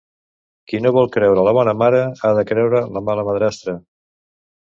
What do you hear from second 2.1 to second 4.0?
ha de creure la mala madrastra.